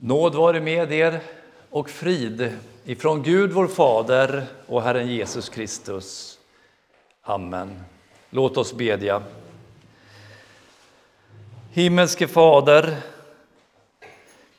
[0.00, 1.20] Nåd vare med er
[1.70, 6.38] och frid ifrån Gud vår Fader och Herren Jesus Kristus.
[7.22, 7.84] Amen.
[8.30, 9.22] Låt oss bedja.
[11.72, 12.96] Himmelske Fader,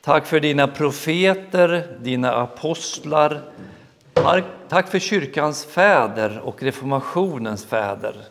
[0.00, 3.42] tack för dina profeter, dina apostlar.
[4.68, 8.24] Tack för kyrkans fäder och reformationens fäder.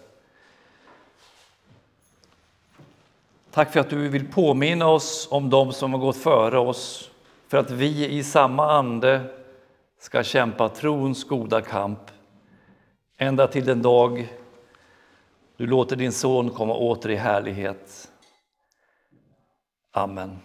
[3.58, 7.12] Tack för att du vill påminna oss om dem som har gått före oss,
[7.48, 9.22] för att vi i samma ande
[10.00, 12.00] ska kämpa trons goda kamp
[13.18, 14.28] ända till den dag
[15.58, 18.12] du låter din son komma åter i härlighet.
[19.92, 20.40] Amen.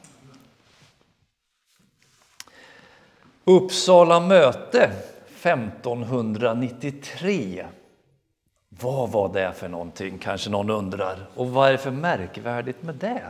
[3.44, 4.90] Uppsala möte
[5.42, 7.66] 1593
[8.82, 11.26] vad var det för någonting, kanske någon undrar.
[11.34, 13.22] Och vad är det för märkvärdigt med det?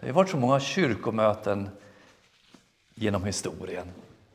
[0.00, 1.68] Det har varit så många kyrkomöten
[2.94, 3.86] genom historien.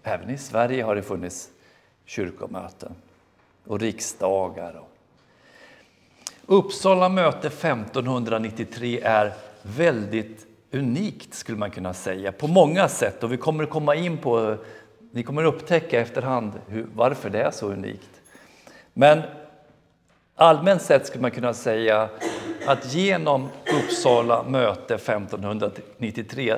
[0.03, 1.49] Även i Sverige har det funnits
[2.05, 2.95] kyrkomöten
[3.67, 4.81] och riksdagar.
[6.45, 13.37] Uppsala möte 1593 är väldigt unikt skulle man kunna säga på många sätt och vi
[13.37, 14.57] kommer komma in på,
[15.11, 18.21] ni kommer upptäcka efterhand hur, varför det är så unikt.
[18.93, 19.21] Men
[20.35, 22.09] Allmänt sett skulle man kunna säga
[22.65, 26.57] att genom Uppsala möte 1593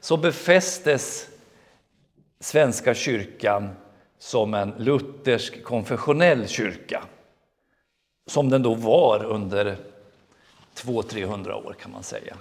[0.00, 1.28] så befästes
[2.40, 3.70] Svenska kyrkan
[4.18, 7.02] som en luthersk konfessionell kyrka.
[8.26, 9.76] Som den då var under
[10.74, 12.36] 200-300 år kan man säga.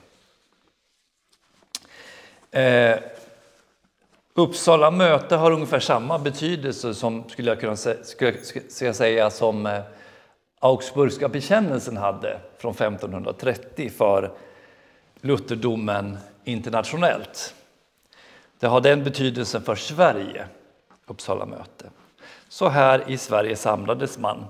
[2.52, 3.00] Eh,
[4.34, 8.38] Uppsala möte har ungefär samma betydelse som, skulle jag kunna säga, skulle
[8.82, 9.82] jag säga som eh,
[10.66, 14.32] Augsburgska bekännelsen hade från 1530 för
[15.22, 17.56] lutherdomen internationellt.
[18.60, 20.46] Det har den betydelsen för Sverige,
[21.06, 21.90] Uppsala möte.
[22.50, 24.46] Så här i Sverige samlades man.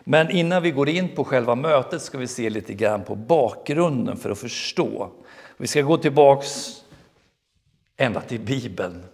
[0.00, 4.16] Men innan vi går in på själva mötet ska vi se lite grann på bakgrunden
[4.16, 5.10] för att förstå.
[5.56, 6.82] Vi ska gå tillbaks
[7.96, 9.04] ända till Bibeln.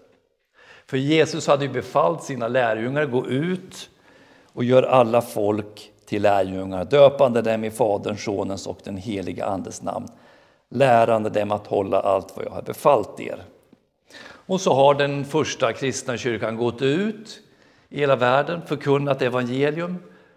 [0.87, 3.91] För Jesus hade ju befallt sina lärjungar att gå ut
[4.53, 9.83] och göra alla folk till lärjungar, döpande dem i Faderns, Sonens och den helige Andes
[9.83, 10.09] namn,
[10.69, 13.43] lärande dem att hålla allt vad jag har befallt er.
[14.23, 17.41] Och så har den första kristna kyrkan gått ut
[17.89, 19.97] i hela världen, förkunnat evangelium,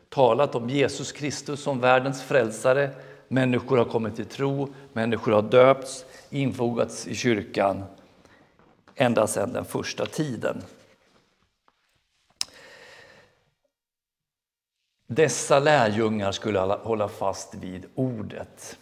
[0.09, 2.89] talat om Jesus Kristus som världens frälsare.
[3.27, 7.83] Människor har kommit till tro, människor har döpts, infogats i kyrkan
[8.95, 10.61] ända sedan den första tiden.
[15.15, 18.77] Dessa lärjungar skulle hålla fast vid ordet.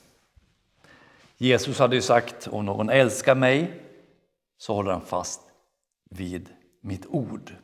[1.37, 3.81] Jesus hade ju sagt om någon älskar mig
[4.57, 5.41] så håller han fast
[6.09, 6.49] vid
[6.81, 7.55] mitt ord.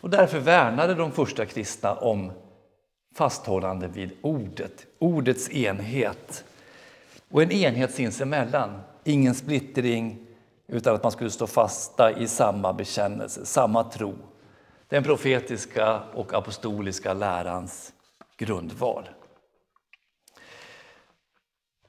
[0.00, 2.32] Och därför värnade de första kristna om
[3.14, 6.44] fasthållande vid ordet, ordets enhet.
[7.30, 10.26] Och en enhet sinsemellan, ingen splittring
[10.66, 14.14] utan att man skulle stå fasta i samma bekännelse, samma tro
[14.90, 17.92] den profetiska och apostoliska lärans
[18.36, 19.08] grundval.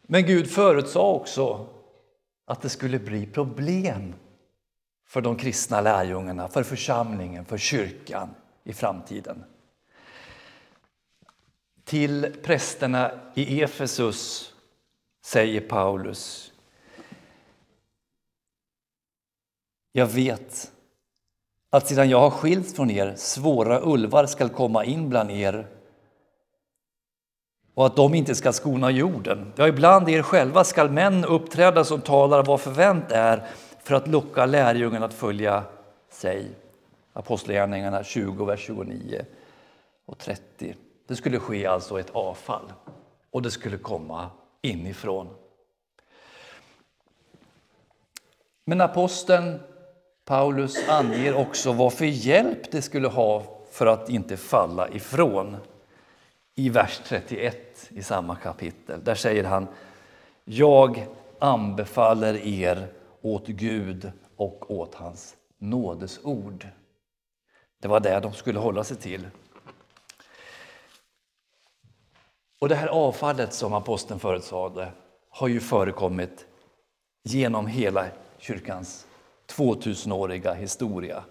[0.01, 1.67] Men Gud förutsade också
[2.45, 4.16] att det skulle bli problem
[5.07, 8.29] för de kristna lärjungarna, för församlingen, för kyrkan
[8.63, 9.44] i framtiden.
[11.84, 14.53] Till prästerna i Efesus
[15.25, 16.53] säger Paulus
[19.91, 20.72] Jag vet
[21.74, 25.68] att sedan jag har skilts från er svåra ulvar skall komma in bland er
[27.74, 29.54] och att de inte ska skona jorden.
[29.56, 33.48] Ja, ibland er själva skall män uppträda som talar vad förvänt är
[33.84, 35.64] för att locka lärjungarna att följa
[36.09, 36.52] sig.
[37.14, 39.26] Apostlagärningarna 20, vers 29
[40.06, 40.76] och 30.
[41.08, 42.74] Det skulle ske alltså ett avfall
[43.32, 44.30] och det skulle komma
[44.62, 45.28] inifrån.
[48.66, 49.59] Men aposteln
[50.31, 55.57] Paulus anger också vad för hjälp det skulle ha för att inte falla ifrån.
[56.55, 59.03] I vers 31 i samma kapitel.
[59.03, 59.67] Där säger han
[60.43, 61.07] Jag
[61.39, 62.87] anbefaller er
[63.22, 66.67] åt Gud och åt hans nådesord.
[67.81, 69.28] Det var det de skulle hålla sig till.
[72.59, 74.91] Och det här avfallet som aposteln förutsade
[75.29, 76.45] har ju förekommit
[77.23, 78.05] genom hela
[78.37, 79.07] kyrkans
[79.52, 81.24] 2000-åriga historia.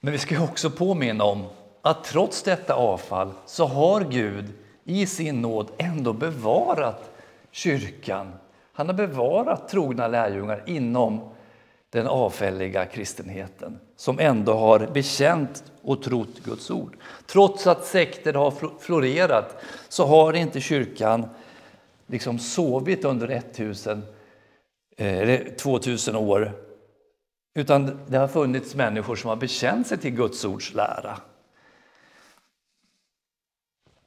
[0.00, 1.44] Men vi ska också påminna om
[1.82, 4.52] att trots detta avfall så har Gud
[4.84, 7.10] i sin nåd ändå bevarat
[7.50, 8.32] kyrkan.
[8.72, 11.20] Han har bevarat trogna lärjungar inom
[11.90, 16.96] den avfälliga kristenheten som ändå har bekänt och trott Guds ord.
[17.26, 19.56] Trots att sekter har florerat
[19.88, 21.28] så har inte kyrkan
[22.12, 24.02] liksom sovit under 1000,
[24.96, 26.52] eh, eller 2000 år.
[27.54, 31.20] Utan det har funnits människor som har bekänt sig till Guds ords lära.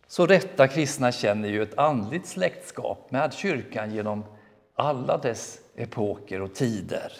[0.07, 4.23] Så rätta kristna känner ju ett andligt släktskap med kyrkan genom
[4.75, 7.11] alla dess epoker och tider.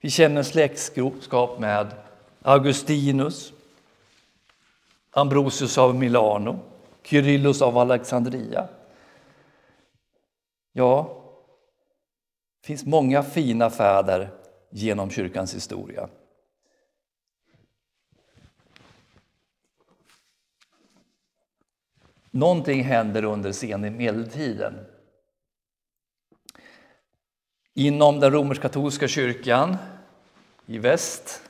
[0.00, 1.94] Vi känner släktskap med
[2.42, 3.52] Augustinus,
[5.10, 6.58] Ambrosius av Milano,
[7.02, 8.68] Kyrillos av Alexandria.
[10.76, 11.22] Ja,
[12.60, 14.30] det finns många fina fäder
[14.70, 16.08] genom kyrkans historia.
[22.30, 24.86] Någonting händer under sen medeltiden.
[27.74, 29.76] Inom den romersk-katolska kyrkan
[30.66, 31.42] i väst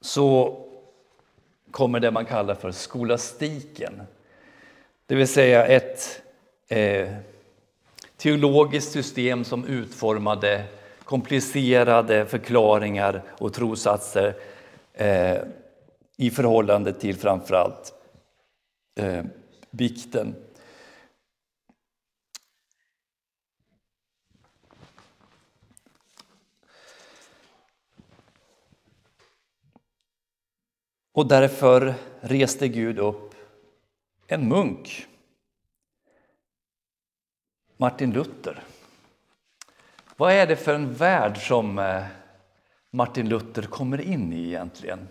[0.00, 0.56] så
[1.70, 4.02] kommer det man kallar för skolastiken.
[5.06, 6.22] Det vill säga ett
[6.68, 7.16] eh,
[8.16, 10.64] teologiskt system som utformade
[11.04, 14.34] komplicerade förklaringar och trosatser
[14.92, 15.38] eh,
[16.16, 17.94] i förhållande till framförallt
[18.96, 19.24] eh,
[19.70, 20.34] bikten.
[31.12, 33.34] Och därför reste Gud upp
[34.26, 35.06] en munk,
[37.76, 38.62] Martin Luther.
[40.16, 42.04] Vad är det för en värld som eh,
[42.90, 45.08] Martin Luther kommer in i egentligen?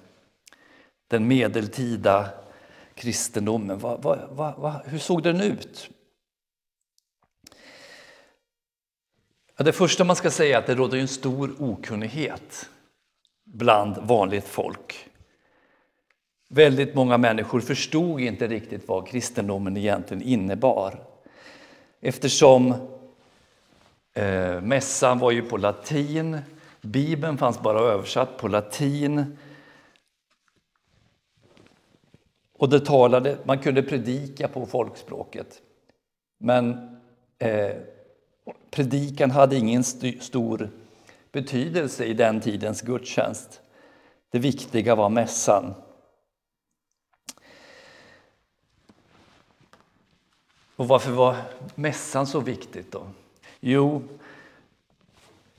[1.07, 2.29] Den medeltida
[2.94, 3.79] kristendomen.
[3.79, 5.89] Va, va, va, hur såg den ut?
[9.57, 12.69] Ja, det första man ska säga är att det råder en stor okunnighet
[13.44, 15.09] bland vanligt folk.
[16.50, 21.14] Väldigt många människor förstod inte riktigt vad kristendomen egentligen innebar.
[22.07, 22.74] Eftersom
[24.13, 26.38] eh, mässan var ju på latin,
[26.81, 29.38] Bibeln fanns bara översatt på latin.
[32.57, 35.62] Och det talade, man kunde predika på folkspråket.
[36.38, 36.98] Men
[37.40, 37.75] eh,
[38.72, 40.69] predikan hade ingen st stor
[41.31, 43.62] betydelse i den tidens gudstjänst.
[44.31, 45.74] Det viktiga var mässan.
[50.75, 51.36] Och varför var
[51.75, 53.07] mässan så viktigt då?
[53.60, 54.04] Jo,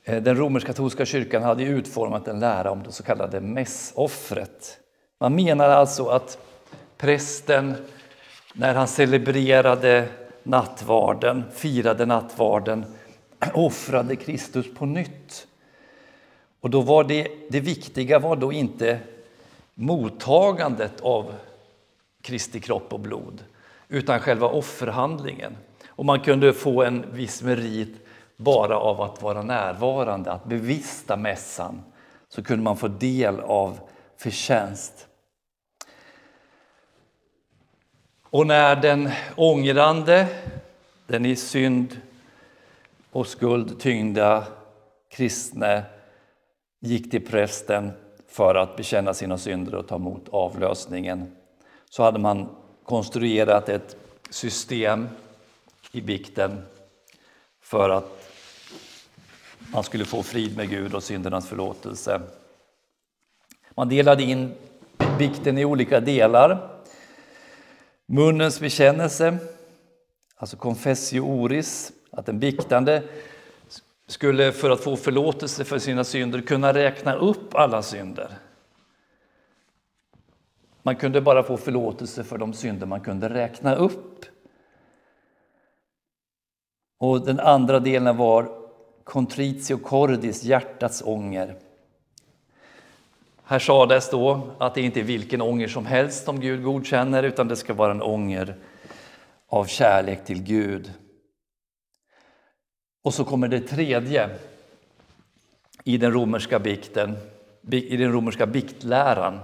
[0.05, 4.79] eh, den romersk-katolska kyrkan hade utformat en lära om det så kallade mässoffret.
[5.19, 6.39] Man menar alltså att
[6.97, 7.75] prästen,
[8.53, 10.09] när han celebrerade
[10.43, 12.85] nattvarden, firade nattvarden,
[13.55, 15.47] offrade Kristus på nytt.
[16.61, 18.99] Och då var det, det viktiga var då inte
[19.75, 21.33] mottagandet av
[22.23, 23.45] Kristi kropp och blod,
[23.89, 25.57] utan själva offerhandlingen.
[25.89, 28.07] Och man kunde få en viss merit
[28.37, 31.83] bara av att vara närvarande, att bevista mässan.
[32.29, 33.79] Så kunde man få del av
[34.17, 35.09] förtjänst.
[38.23, 40.27] Och när den ångrande,
[41.07, 42.01] den i synd
[43.11, 44.45] och skuld tyngda
[45.11, 45.85] kristne
[46.81, 47.93] gick till prästen
[48.29, 51.37] för att bekänna sina synder och ta emot avlösningen
[51.91, 52.49] så hade man
[52.87, 53.97] konstruerat ett
[54.31, 55.09] system
[55.93, 56.63] i bikten
[57.61, 58.33] för att
[59.73, 62.21] man skulle få frid med Gud och syndernas förlåtelse.
[63.75, 64.55] Man delade in
[65.19, 66.71] bikten i olika delar.
[68.07, 69.39] Munnens bekännelse,
[70.37, 73.03] alltså confessio oris, att den biktande
[74.07, 78.39] skulle för att få förlåtelse för sina synder kunna räkna upp alla synder.
[80.87, 84.25] Man kunde bara få förlåtelse för de synder man kunde räkna upp.
[86.99, 88.49] Och den andra delen var
[89.05, 91.57] contritio cordis, hjärtats ånger.
[93.45, 97.49] Här sades då att det inte är vilken ånger som helst som Gud godkänner utan
[97.49, 98.57] det ska vara en ånger
[99.47, 100.93] av kärlek till Gud.
[103.03, 104.31] Och så kommer det tredje
[105.85, 107.17] i den romerska bikten,
[107.71, 109.41] i den romerska biktläran.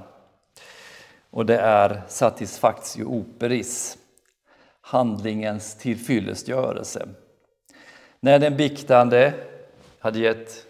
[1.33, 3.99] Och det är satisfactio operis,
[4.81, 7.09] handlingens tillfyllestgörelse.
[8.21, 9.35] När den biktande
[9.99, 10.67] hade, gett,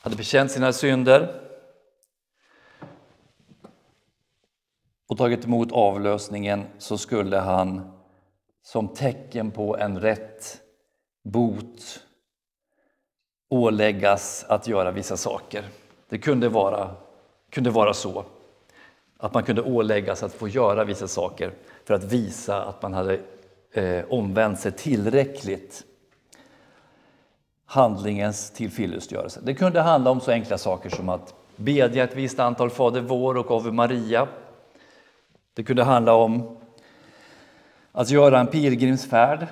[0.00, 1.40] hade bekänt sina synder
[5.06, 7.92] och tagit emot avlösningen så skulle han
[8.62, 10.60] som tecken på en rätt
[11.24, 12.04] bot
[13.48, 15.64] åläggas att göra vissa saker.
[16.08, 16.96] Det kunde vara,
[17.50, 18.24] kunde vara så
[19.16, 21.52] att man kunde åläggas att få göra vissa saker
[21.84, 23.20] för att visa att man hade
[23.72, 25.84] eh, omvänt sig tillräckligt
[27.66, 29.40] handlingens tillfyllestgörelse.
[29.42, 33.36] Det kunde handla om så enkla saker som att bedja ett visst antal Fader vår
[33.36, 34.28] och Ave Maria.
[35.54, 36.56] Det kunde handla om
[37.92, 39.46] att göra en pilgrimsfärd.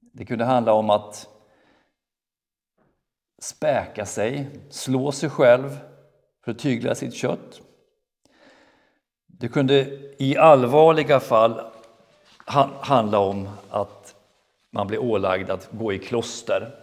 [0.00, 1.28] Det kunde handla om att
[3.38, 5.78] späka sig, slå sig själv
[6.44, 7.60] för att tygla sitt kött.
[9.40, 11.60] Det kunde i allvarliga fall
[12.80, 14.14] handla om att
[14.70, 16.74] man blev ålagd att gå i kloster.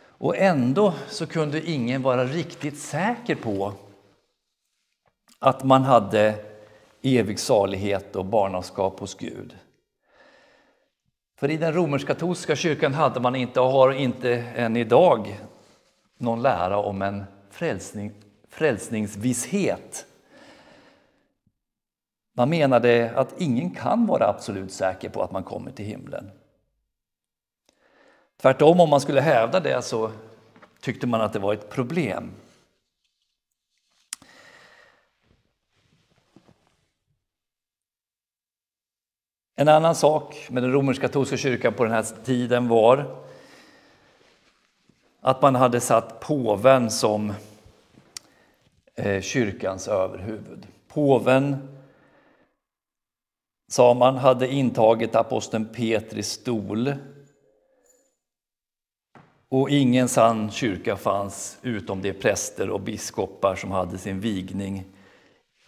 [0.00, 3.72] Och ändå så kunde ingen vara riktigt säker på
[5.38, 6.34] att man hade
[7.02, 9.56] evig salighet och barnaskap hos Gud.
[11.38, 15.40] För i den romersk-katolska kyrkan hade man inte och har inte än idag
[16.20, 18.12] någon lära om en frälsning,
[18.48, 20.06] frälsningsvisshet.
[22.32, 26.30] Man menade att ingen kan vara absolut säker på att man kommer till himlen.
[28.42, 30.10] Tvärtom, om man skulle hävda det så
[30.80, 32.30] tyckte man att det var ett problem.
[39.56, 43.16] En annan sak med den romersk-katolska kyrkan på den här tiden var
[45.20, 47.32] att man hade satt påven som
[48.94, 50.66] eh, kyrkans överhuvud.
[50.88, 51.68] Påven,
[53.68, 56.94] sa man, hade intagit aposteln Petris stol
[59.48, 64.84] och ingen sann kyrka fanns utom de präster och biskopar som hade sin vigning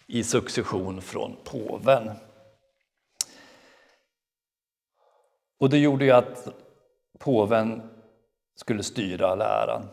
[0.07, 2.11] i succession från påven.
[5.59, 6.47] Och det gjorde ju att
[7.19, 7.92] påven
[8.55, 9.87] skulle styra läran.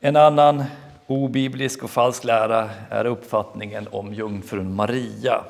[0.00, 0.64] En annan
[1.06, 5.44] obiblisk och falsk lära är uppfattningen om jungfrun Maria.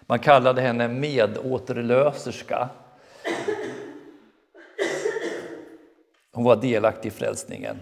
[0.00, 2.68] Man kallade henne medåterlöserska.
[6.32, 7.80] Hon var delaktig i frälsningen.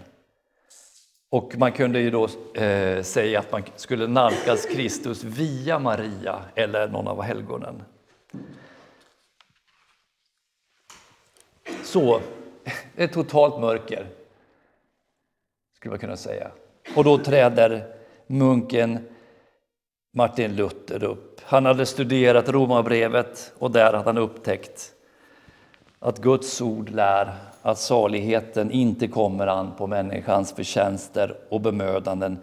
[1.29, 2.23] Och man kunde ju då
[2.61, 7.83] eh, säga att man skulle nalkas Kristus via Maria eller någon av helgonen.
[11.83, 12.21] Så,
[12.99, 14.07] ett totalt mörker,
[15.75, 16.51] skulle man kunna säga.
[16.95, 17.95] Och då träder
[18.27, 18.99] munken
[20.13, 21.41] Martin Luther upp.
[21.43, 24.93] Han hade studerat Romarbrevet och där hade han upptäckt
[25.99, 32.39] att Guds ord lär att saligheten inte kommer an på människans förtjänster och bemödanden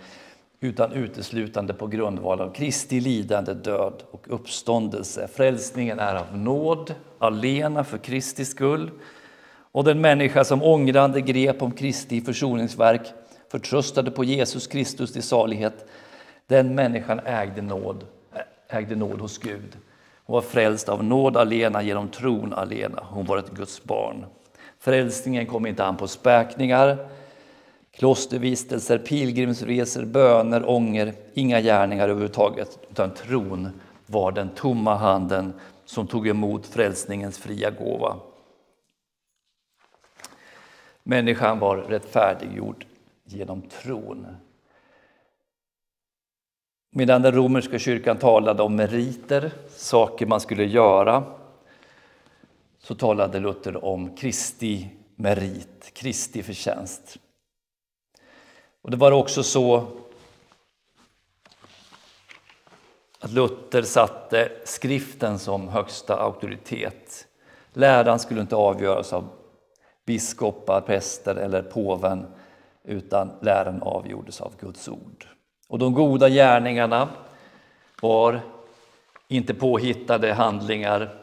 [0.61, 5.29] utan uteslutande på grundval av Kristi lidande, död och uppståndelse.
[5.29, 8.91] Frälsningen är av nåd, alena för Kristi skull
[9.77, 13.13] och den människa som ångrande grep om Kristi försoningsverk
[13.51, 15.87] förtröstade på Jesus Kristus till salighet,
[16.47, 18.05] den människan ägde nåd,
[18.69, 19.77] ägde nåd hos Gud.
[20.25, 23.03] Hon var frälst av nåd alena genom tron alena.
[23.11, 24.27] Hon var ett Guds barn.
[24.81, 27.09] Frälsningen kom inte an på späkningar,
[27.91, 33.69] klostervistelser, pilgrimsresor, böner, ånger, inga gärningar överhuvudtaget, utan tron
[34.07, 35.53] var den tomma handen
[35.85, 38.17] som tog emot frälsningens fria gåva.
[41.09, 42.87] Människan var rättfärdiggjord
[43.25, 44.27] genom tron.
[46.91, 51.25] Medan den romerska kyrkan talade om meriter, saker man skulle göra,
[52.79, 57.19] så talade Luther om Kristi merit, Kristi förtjänst.
[58.83, 59.87] Och det var också så
[63.19, 67.27] att Luther satte skriften som högsta auktoritet.
[67.73, 69.36] Läran skulle inte avgöras av
[70.07, 72.27] biskopar, präster eller påven
[72.85, 75.27] utan läran avgjordes av Guds ord.
[75.69, 77.09] Och de goda gärningarna
[78.03, 78.41] var
[79.29, 81.15] inte påhittade handlingar,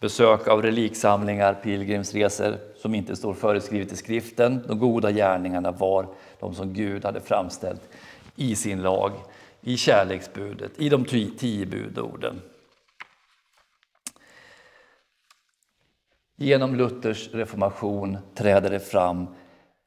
[0.00, 4.64] besök av reliksamlingar, pilgrimsresor som inte står föreskrivet i skriften.
[4.68, 6.06] De goda gärningarna var
[6.40, 7.88] de som Gud hade framställt
[8.36, 9.12] i sin lag,
[9.60, 11.04] i kärleksbudet, i de
[11.38, 12.40] tio budorden.
[16.36, 19.26] Genom Luthers reformation träder det fram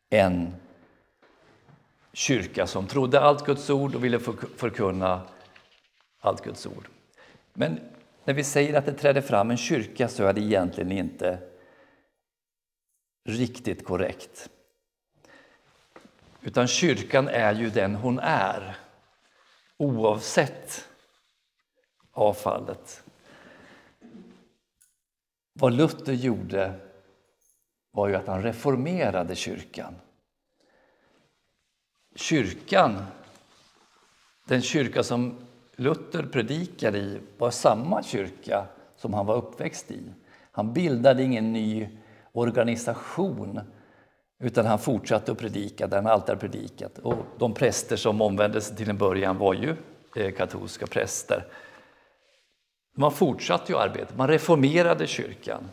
[0.09, 0.55] en
[2.13, 4.19] kyrka som trodde allt Guds ord och ville
[4.55, 5.21] förkunna
[6.19, 6.87] allt Guds ord.
[7.53, 7.79] Men
[8.23, 11.39] när vi säger att det träder fram en kyrka så är det egentligen inte
[13.25, 14.49] riktigt korrekt.
[16.41, 18.77] Utan kyrkan är ju den hon är.
[19.77, 20.89] oavsett
[22.11, 23.04] avfallet.
[25.59, 26.73] Vad Luther gjorde
[27.91, 29.95] var ju att han reformerade kyrkan.
[32.15, 33.03] Kyrkan,
[34.47, 35.37] den kyrka som
[35.75, 40.03] Luther predikade i, var samma kyrka som han var uppväxt i.
[40.51, 41.89] Han bildade ingen ny
[42.31, 43.61] organisation
[44.39, 46.97] utan han fortsatte att predika där han alltid hade predikat.
[46.97, 49.75] Och de präster som omvände sig till en början var ju
[50.15, 51.45] eh, katolska präster.
[52.95, 55.69] Man fortsatte ju arbetet, man reformerade kyrkan.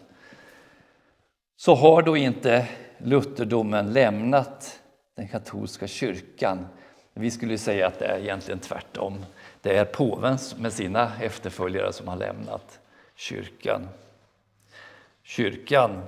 [1.56, 4.80] Så har då inte lutherdomen lämnat
[5.16, 6.66] den katolska kyrkan.
[7.14, 9.24] Vi skulle säga att det är egentligen tvärtom.
[9.60, 12.80] Det är påven med sina efterföljare som har lämnat
[13.14, 13.88] kyrkan.
[15.22, 16.02] Kyrkan,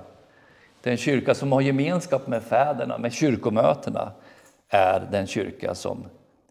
[0.81, 4.11] den kyrka som har gemenskap med fäderna, med kyrkomötena,
[4.69, 6.05] är den kyrka som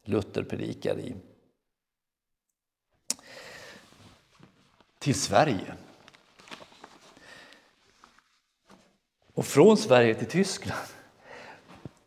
[0.04, 1.14] Luther predikar i.
[5.04, 5.75] Till Sverige.
[9.34, 10.80] Och från Sverige till Tyskland.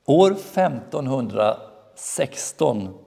[0.06, 2.98] År 1516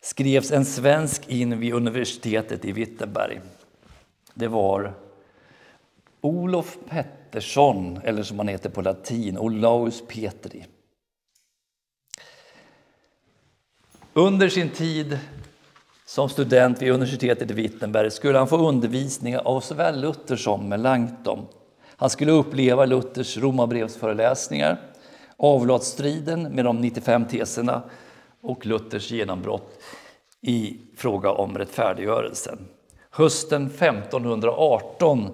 [0.00, 3.40] skrevs en svensk in vid universitetet i Wittenberg.
[4.34, 4.94] Det var
[6.20, 10.66] Olof Pettersson, eller som han heter på latin, Olaus Petri.
[14.12, 15.18] Under sin tid
[16.06, 21.46] som student vid universitetet i Wittenberg skulle han få undervisning av såväl Luther som Melanchthon.
[21.96, 24.80] Han skulle uppleva Luthers Romabrevsföreläsningar,
[25.36, 27.82] avlatsstriden med de 95 teserna
[28.42, 29.78] och Luthers genombrott
[30.40, 32.58] i fråga om rättfärdiggörelsen.
[33.10, 35.30] Hösten 1518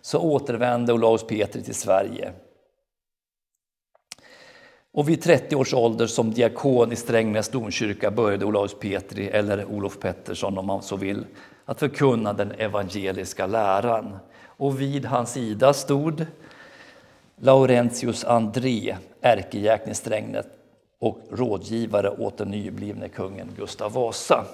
[0.00, 2.32] så återvände Olaus Petri till Sverige.
[4.94, 9.98] Och vid 30 års ålder som diakon i Strängnäs domkyrka började Olaus Petri, eller Olof
[9.98, 11.26] Pettersson om man så vill,
[11.64, 14.16] att förkunna den evangeliska läran.
[14.46, 16.26] Och vid hans sida stod
[17.36, 20.46] Laurentius André, ärkejäkn i Strängnäs
[20.98, 24.44] och rådgivare åt den nyblivne kungen Gustav Vasa.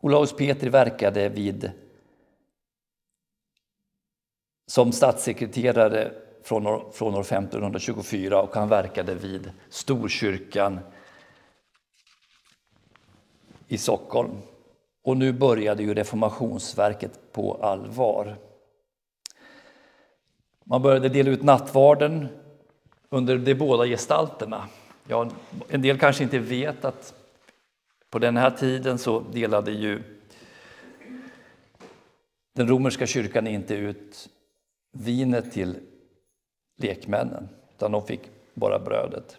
[0.00, 1.70] Olaus Petri verkade vid,
[4.66, 10.80] som statssekreterare från år, från år 1524 och han verkade vid Storkyrkan
[13.68, 14.30] i Stockholm.
[15.02, 18.36] Och nu började ju reformationsverket på allvar.
[20.64, 22.28] Man började dela ut nattvarden
[23.08, 24.68] under de båda gestalterna.
[25.08, 25.30] Ja,
[25.68, 27.19] en del kanske inte vet att
[28.10, 30.02] på den här tiden så delade ju
[32.52, 34.28] den romerska kyrkan inte ut
[34.92, 35.78] vinet till
[36.76, 38.20] lekmännen, utan de fick
[38.54, 39.38] bara brödet.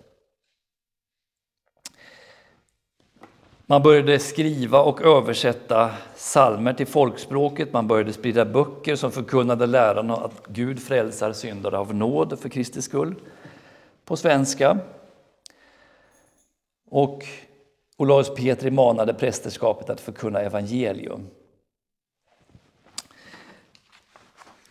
[3.66, 7.74] Man började skriva och översätta salmer till folkspråket.
[7.74, 12.82] Man började sprida böcker som förkunnade läran att Gud frälsar syndare av nåd för Kristi
[12.82, 13.16] skull
[14.06, 14.80] på svenska.
[16.90, 17.26] Och
[18.02, 21.30] Olaus Petri manade prästerskapet att förkunna evangelium.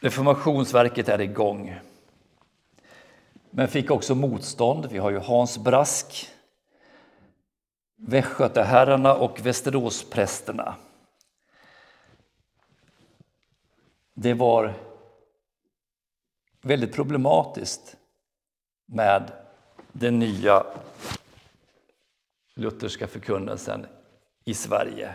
[0.01, 1.81] Reformationsverket är igång.
[3.51, 4.87] Men fick också motstånd.
[4.91, 6.29] Vi har ju Hans Brask,
[7.97, 10.75] Västgötaherrarna och Västeråsprästerna.
[14.15, 14.75] Det var
[16.63, 17.97] väldigt problematiskt
[18.87, 19.33] med
[19.93, 20.67] den nya
[22.61, 23.87] lutherska förkunnelsen
[24.45, 25.15] i Sverige.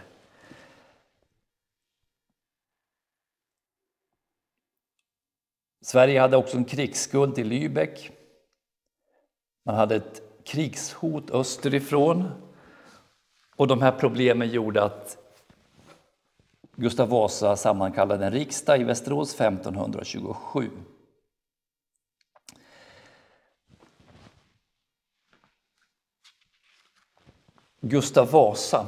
[5.81, 8.11] Sverige hade också en krigsskuld till Lübeck.
[9.65, 12.29] Man hade ett krigshot österifrån.
[13.55, 15.17] Och de här problemen gjorde att
[16.75, 20.69] Gustav Vasa sammankallade en riksdag i Västerås 1527.
[27.87, 28.85] Gustav Vasa.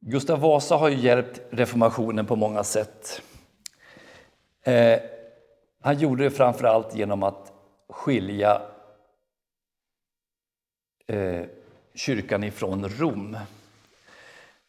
[0.00, 3.22] Gustav Vasa har ju hjälpt reformationen på många sätt.
[4.62, 5.00] Eh,
[5.80, 7.52] han gjorde det framför allt genom att
[7.88, 8.62] skilja
[11.06, 11.42] eh,
[11.94, 13.36] kyrkan ifrån Rom.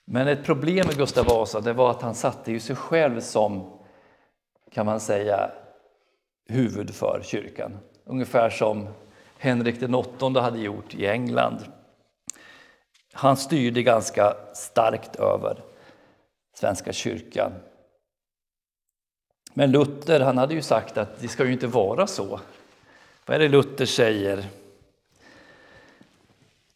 [0.06, 3.80] Men ett problem med Gustav Vasa det var att han satte ju sig själv som,
[4.72, 5.52] kan man säga,
[6.48, 7.78] huvud för kyrkan.
[8.06, 8.88] Ungefär som
[9.44, 11.58] Henrik den åttonde hade gjort i England.
[13.14, 15.64] Han styrde ganska starkt över
[16.56, 17.52] Svenska kyrkan.
[19.54, 22.40] Men Luther han hade ju sagt att det ska ju inte vara så.
[23.26, 24.46] Vad är det Luther säger?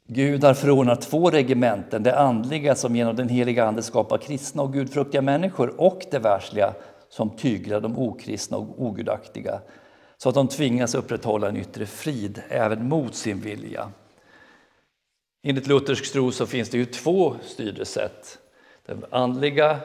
[0.08, 4.74] Gud har förordnat två regementen, det andliga som genom den heliga Ande skapar kristna och
[4.74, 6.74] gudfruktiga människor och det världsliga
[7.10, 9.62] som tyglar de okristna och ogudaktiga
[10.18, 13.92] så att de tvingas upprätthålla en yttre frid även mot sin vilja.
[15.44, 18.38] Enligt luthersk tro så finns det ju två styrelsesätt.
[18.86, 19.80] Den andliga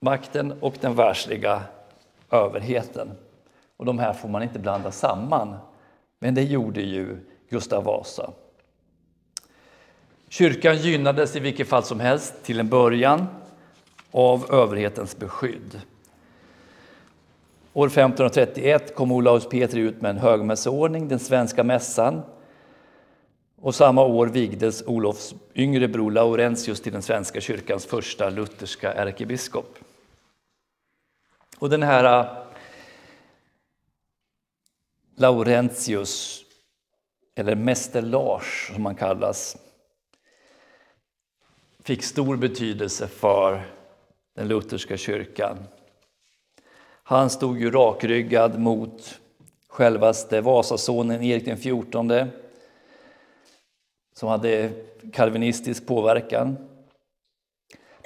[0.00, 1.62] makten och den världsliga
[2.30, 3.10] överheten.
[3.76, 5.56] Och de här får man inte blanda samman.
[6.18, 8.32] Men det gjorde ju Gustav Vasa.
[10.28, 13.26] Kyrkan gynnades i vilket fall som helst till en början
[14.10, 15.80] av överhetens beskydd.
[17.76, 22.22] År 1531 kom Olaus Petri ut med en högmässoordning, den svenska mässan.
[23.56, 29.78] Och samma år vigdes Olofs yngre bror Laurentius till den svenska kyrkans första lutherska ärkebiskop.
[31.58, 32.36] Och den här äh,
[35.16, 36.44] Laurentius,
[37.34, 39.56] eller Mäster Lars som han kallas,
[41.84, 43.62] fick stor betydelse för
[44.34, 45.58] den lutherska kyrkan.
[47.06, 49.20] Han stod ju rakryggad mot
[49.68, 52.26] självaste Vasasonen Erik den XIV
[54.14, 54.70] som hade
[55.12, 56.56] kalvinistisk påverkan.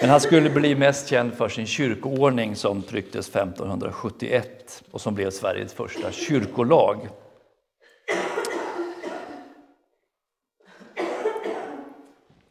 [0.01, 5.31] Men han skulle bli mest känd för sin kyrkoordning som trycktes 1571 och som blev
[5.31, 7.09] Sveriges första kyrkolag.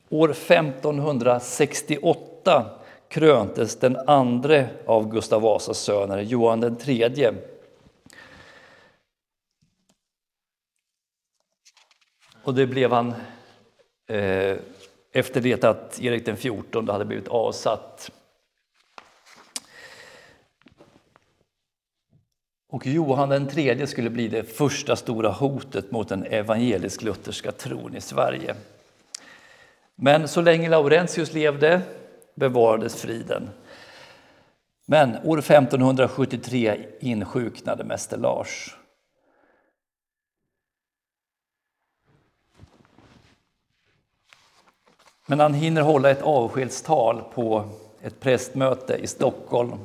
[0.09, 2.77] År 1568
[3.09, 7.33] kröntes den andre av Gustav Vasas söner, Johan den tredje.
[12.43, 13.13] Och det blev han
[14.07, 14.57] eh,
[15.11, 18.11] efter det att Erik den XIV hade blivit avsatt.
[22.69, 28.01] Och Johan den tredje skulle bli det första stora hotet mot den evangelisk-lutherska tron i
[28.01, 28.55] Sverige.
[29.95, 31.81] Men så länge Laurentius levde
[32.37, 33.49] bevarades friden.
[34.85, 38.75] Men år 1573 insjuknade mäster Lars.
[45.25, 47.69] Men han hinner hålla ett avskedstal på
[48.01, 49.79] ett prästmöte i Stockholm.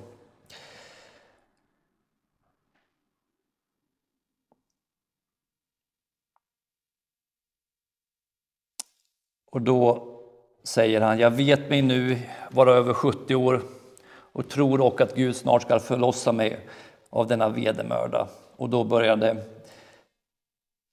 [9.51, 10.12] Och då
[10.63, 12.19] säger han, jag vet mig nu
[12.51, 13.63] vara över 70 år
[14.13, 16.67] och tror och att Gud snart ska förlossa mig
[17.11, 18.29] av denna vedermörda.
[18.57, 19.37] Och då började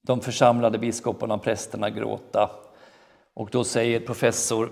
[0.07, 2.49] de församlade biskoparna och prästerna gråta.
[3.33, 4.71] Och då säger professor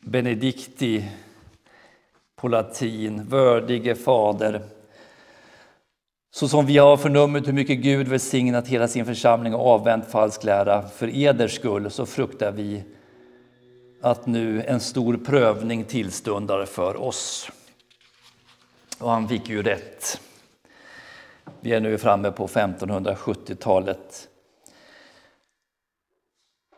[0.00, 1.04] Benedikti
[2.36, 4.62] på latin, vördige fader,
[6.30, 10.44] så som vi har förnummit hur mycket Gud välsignat hela sin församling och avvänt falsk
[10.44, 12.84] lära för eders skull, så fruktar vi
[14.02, 17.50] att nu en stor prövning tillstundar för oss.
[18.98, 20.20] Och han fick ju rätt.
[21.60, 24.28] Vi är nu framme på 1570-talet.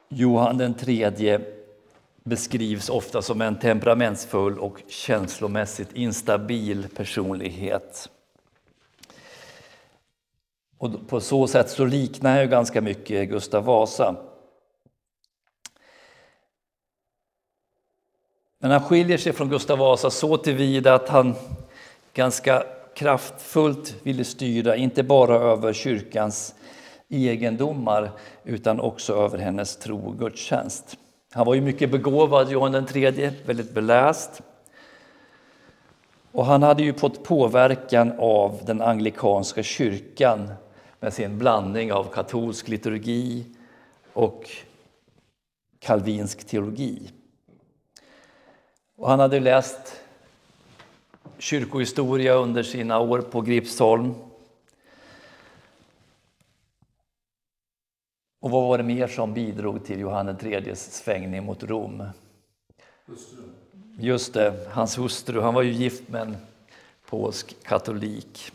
[0.09, 1.41] Johan den tredje
[2.25, 8.11] beskrivs ofta som en temperamentsfull och känslomässigt instabil personlighet.
[10.79, 14.17] Och på så sätt så liknar han ju ganska mycket Gustav Vasa.
[18.65, 21.35] Men han skiljer sig från Gustav Vasa så tillvida att han
[22.15, 26.55] ganska kraftfullt ville styra, inte bara över kyrkans
[27.09, 28.11] egendomar
[28.45, 30.97] utan också över hennes tro och gudstjänst.
[31.33, 34.43] Han var ju mycket begåvad, Johan den tredje, väldigt beläst.
[36.33, 40.53] Och han hade ju fått påverkan av den anglikanska kyrkan
[41.01, 43.45] med sin blandning av katolsk liturgi
[44.13, 44.51] och
[45.79, 47.11] kalvinsk teologi.
[48.97, 50.01] Och han hade läst
[51.39, 54.15] kyrkohistoria under sina år på Gripsholm.
[58.41, 62.05] Och vad var det mer som bidrog till Johannes IIIs svängning mot Rom?
[63.07, 63.43] Hustru.
[63.99, 65.41] Just det, hans hustru.
[65.41, 66.37] Han var ju gift med en
[67.07, 68.53] polsk katolik.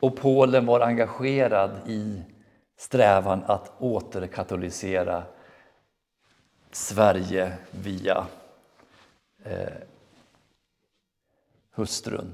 [0.00, 2.22] Och Polen var engagerad i
[2.78, 5.22] strävan att återkatolisera
[6.72, 8.26] Sverige via
[9.44, 9.68] eh,
[11.70, 12.32] hustrun.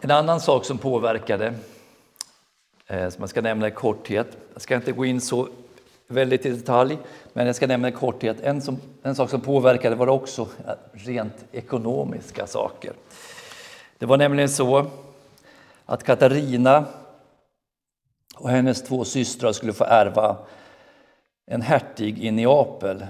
[0.00, 1.54] En annan sak som påverkade
[2.86, 4.36] eh, som jag ska nämna i korthet.
[4.52, 5.48] Jag ska inte gå in så
[6.06, 6.98] väldigt i detalj,
[7.32, 10.48] men jag ska nämna i korthet en, som, en sak som påverkade var också
[10.92, 12.92] rent ekonomiska saker.
[13.98, 14.90] Det var nämligen så
[15.92, 16.84] att Katarina
[18.34, 20.36] och hennes två systrar skulle få ärva
[21.46, 23.06] en hertig i Neapel,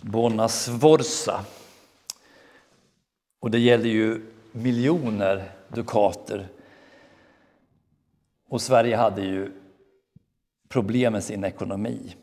[0.00, 1.44] Bona Sforza.
[3.40, 6.48] Och det gällde ju miljoner dukater.
[8.48, 9.52] Och Sverige hade ju
[10.68, 12.16] problem med sin ekonomi.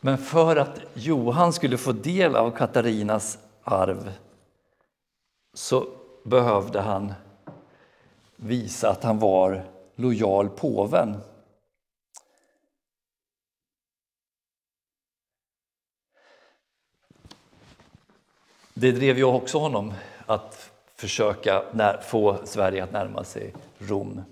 [0.00, 4.12] Men för att Johan skulle få del av Katarinas arv
[5.54, 5.97] så
[6.28, 7.14] behövde han
[8.36, 9.64] visa att han var
[9.94, 11.16] lojal påven.
[18.74, 19.94] Det drev ju också honom
[20.26, 21.62] att försöka
[22.02, 24.22] få Sverige att närma sig Rom.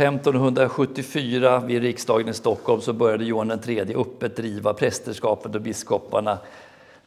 [0.00, 6.38] –1574 vid riksdagen i Stockholm så började Johan III öppet driva prästerskapet och biskoparna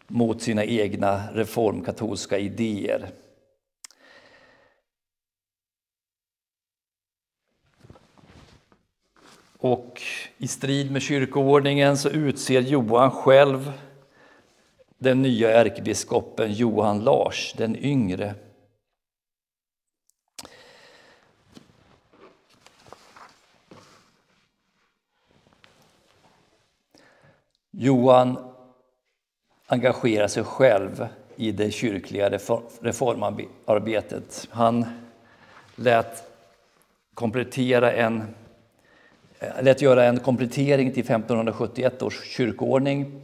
[0.07, 3.09] mot sina egna reformkatolska idéer.
[9.57, 10.01] Och
[10.37, 13.71] i strid med kyrkoordningen så utser Johan själv
[14.97, 18.35] den nya ärkebiskopen Johan Lars den yngre.
[27.77, 28.37] Johan
[29.67, 32.29] engagerar sig själv i det kyrkliga
[32.81, 34.47] reformarbetet.
[34.51, 34.85] Han
[35.75, 36.31] lät
[37.13, 38.23] komplettera en
[39.39, 43.21] eh, lät göra en komplettering till 1571 års kyrkoordning.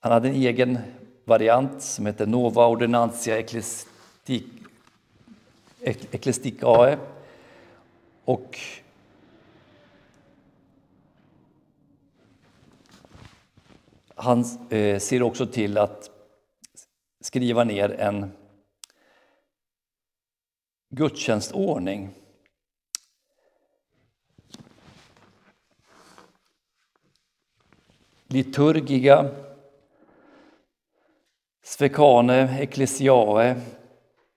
[0.00, 0.78] Han hade en egen
[1.24, 3.38] variant som hette Nova Ordinantia
[6.10, 6.98] Ecclesticae.
[8.24, 8.58] Och
[14.22, 16.10] han eh, ser också till att
[17.20, 18.32] skriva ner en
[20.90, 22.10] gudstjänstordning
[28.26, 29.30] liturgiga,
[31.64, 33.60] svekane, ecclesiae,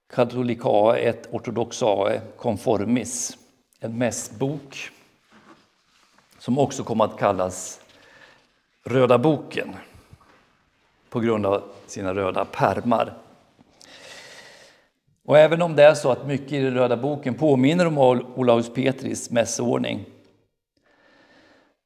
[0.10, 3.38] katolikae et ortodoxae conformis.
[3.80, 4.90] En mässbok
[6.40, 7.85] som också kom att kallas
[8.90, 9.76] Röda boken
[11.10, 13.14] på grund av sina röda pärmar.
[15.26, 17.98] Och även om det är så att mycket i den röda boken påminner om
[18.36, 20.06] Olaus Petris mässordning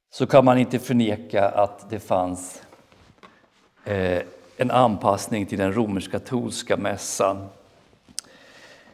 [0.10, 2.64] så kan man inte förneka att det fanns
[3.86, 4.22] eh,
[4.58, 7.48] en anpassning till den romersk-katolska mässan.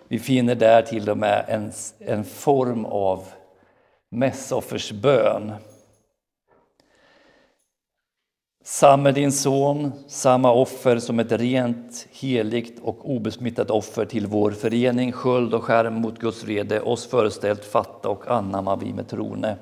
[0.07, 3.27] Vi finner där till och med en, en form av
[4.09, 5.53] mässoffersbön.
[8.67, 15.11] Samme din son, samma offer som ett rent, heligt och obesmittat offer till vår förening,
[15.11, 19.57] sköld och skärm mot Guds vrede, oss föreställt fatta och anamma vi med trone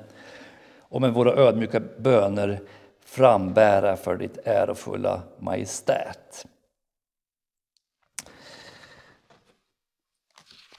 [0.78, 2.60] och med våra ödmjuka böner
[3.04, 6.46] frambära för ditt ärofulla majestät.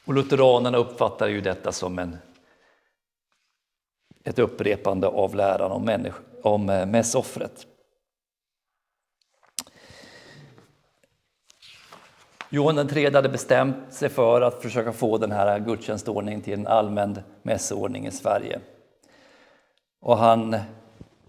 [0.06, 2.18] Och lutheranerna uppfattar ju detta som en,
[4.24, 7.68] ett upprepande av läran om, människ, om eh, mässoffret.
[12.56, 17.20] Johan III hade bestämt sig för att försöka få den här gudstjänstordningen till en allmän
[17.44, 18.60] mässordning i Sverige.
[20.00, 20.58] Och han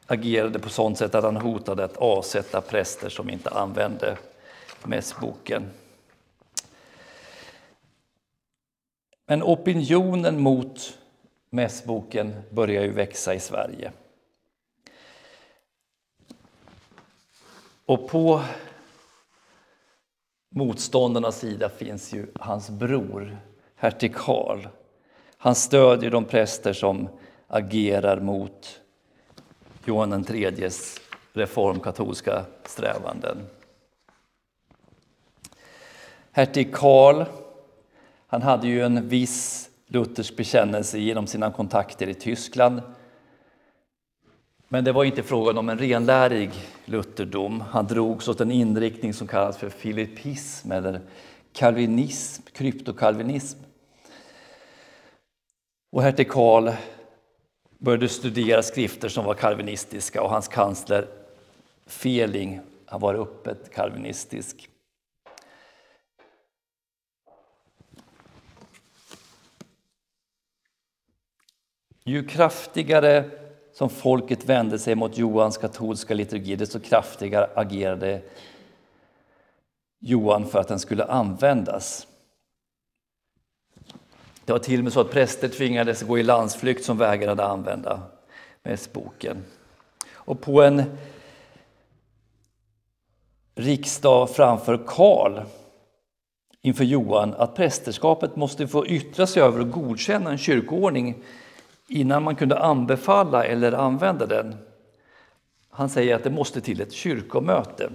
[0.06, 4.16] agerade på sånt sätt att han hotade att avsätta präster som inte använde
[4.84, 5.70] mässboken.
[9.26, 10.98] Men opinionen mot
[11.50, 13.92] mässboken börjar ju växa i Sverige.
[17.86, 18.42] Och på
[20.56, 23.36] motståndarnas sida finns ju hans bror,
[23.76, 24.66] hertig Karl.
[25.36, 27.08] Han stödjer de präster som
[27.48, 28.80] agerar mot
[29.84, 31.00] Johan IIIs
[31.32, 33.38] reformkatolska strävanden.
[36.32, 37.24] Hertig Karl
[38.26, 42.82] han hade ju en viss luthersk bekännelse genom sina kontakter i Tyskland.
[44.68, 46.50] Men det var inte frågan om en renlärig
[46.84, 47.60] lutherdom.
[47.60, 51.00] Han drogs åt en inriktning som kallas för filippism eller
[51.52, 53.58] kalvinism, kryptokalvinism.
[55.92, 56.70] Och hertig Karl
[57.78, 61.08] började studera skrifter som var kalvinistiska och hans kansler
[61.86, 64.70] Feling han var öppet kalvinistisk.
[72.04, 73.30] Ju kraftigare
[73.76, 78.22] som folket vände sig mot Johans katolska liturgi, desto kraftigare agerade
[79.98, 82.06] Johan för att den skulle användas.
[84.44, 88.02] Det var till och med så att präster tvingades gå i landsflykt som vägrade använda
[88.62, 89.44] mässboken.
[90.12, 90.82] Och på en
[93.54, 95.42] riksdag framför Karl
[96.62, 101.24] inför Johan att prästerskapet måste få yttra sig över och godkänna en kyrkoordning
[101.88, 104.54] innan man kunde anbefalla eller använda den.
[105.70, 107.90] Han säger att det måste till ett kyrkomöte.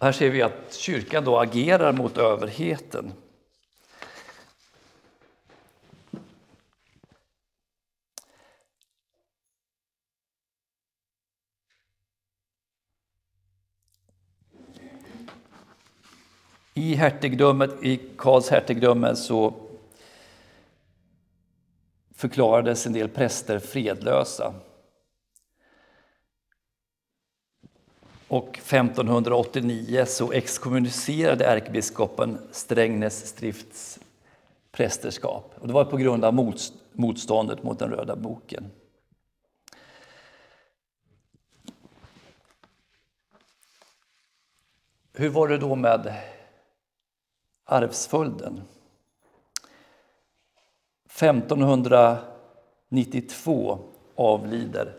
[0.00, 3.12] Här ser vi att kyrkan då agerar mot överheten.
[16.74, 19.54] I hertigdömet, i Karls hertigdöme så
[22.14, 24.54] förklarades en del präster fredlösa.
[28.28, 33.98] Och 1589 så exkommunicerade ärkebiskopen Strängnäs stifts
[34.70, 35.54] prästerskap.
[35.54, 36.54] Och det var på grund av
[36.92, 38.70] motståndet mot den röda boken.
[45.12, 46.14] Hur var det då med
[47.72, 48.62] arvsföljden.
[51.04, 53.78] 1592
[54.14, 54.96] avlider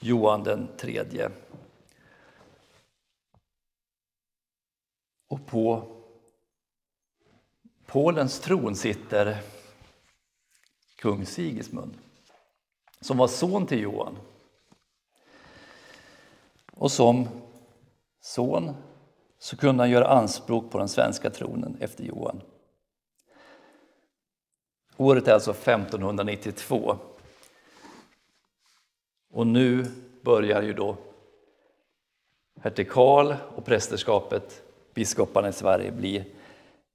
[0.00, 1.30] Johan den tredje.
[5.28, 5.96] Och på
[7.86, 9.42] Polens tron sitter
[10.96, 11.98] kung Sigismund
[13.00, 14.18] som var son till Johan.
[16.72, 17.28] Och som
[18.20, 18.74] son
[19.42, 22.40] så kunde han göra anspråk på den svenska tronen efter Johan.
[24.96, 26.96] Året är alltså 1592.
[29.30, 29.86] Och nu
[30.20, 30.96] börjar ju då
[32.60, 34.62] hertig Karl och prästerskapet,
[34.94, 36.24] biskoparna i Sverige, bli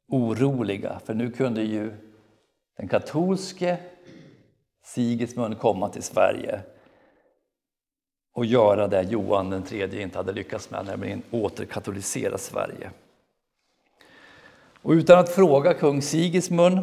[0.07, 0.99] oroliga.
[1.05, 1.93] För nu kunde ju
[2.77, 3.77] den katolske
[4.83, 6.62] Sigismund komma till Sverige
[8.38, 12.91] och göra det Johan den tredje inte hade lyckats med, nämligen återkatolisera Sverige.
[14.82, 16.80] Och utan att fråga kung Sigismund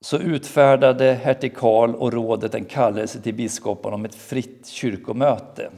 [0.00, 5.70] så utfärdade hertig Karl och rådet en kallelse till biskoparna om ett fritt kyrkomöte.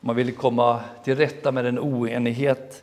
[0.00, 2.82] Man ville komma till rätta med den oenighet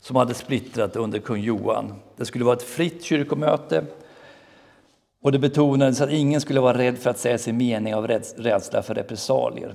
[0.00, 1.94] som hade splittrat under kung Johan.
[2.16, 3.84] Det skulle vara ett fritt kyrkomöte
[5.24, 8.82] och det betonades att ingen skulle vara rädd för att säga sin mening av rädsla
[8.82, 9.74] för repressalier.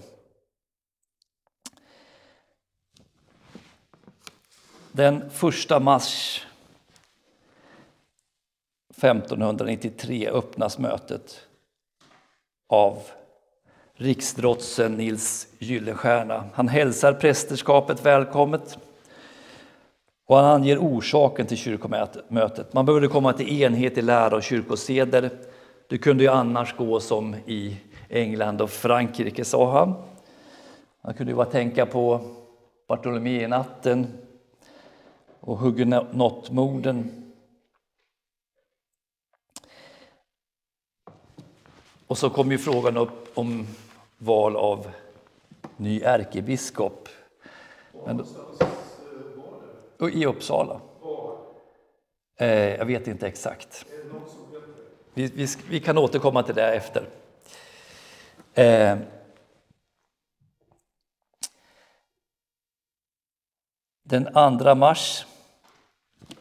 [4.92, 5.22] Den
[5.72, 6.46] 1 mars
[8.90, 11.48] 1593 öppnas mötet
[12.68, 13.02] av
[13.96, 16.50] riksdrotsen Nils Gyllenstierna.
[16.54, 18.78] Han hälsar prästerskapet välkommet
[20.30, 22.74] och han anger orsaken till kyrkomötet.
[22.74, 25.30] Man behövde komma till enhet i lära och kyrkoseder.
[25.88, 27.78] Det kunde ju annars gå som i
[28.10, 29.94] England och Frankrike, sa han.
[31.02, 32.22] Man kunde ju bara tänka på
[32.88, 34.08] Bartoloménatten
[35.40, 37.32] och huguenottmorden.
[42.08, 43.68] Och så kom ju frågan upp om
[44.18, 44.88] val av
[45.78, 47.10] ny ärkebiskop.
[48.06, 48.26] Men,
[50.08, 50.82] i Uppsala.
[52.38, 53.86] Eh, jag vet inte exakt.
[55.14, 57.10] Vi, vi, vi, kan återkomma till det efter.
[58.54, 58.98] Eh,
[64.04, 65.26] den 2 mars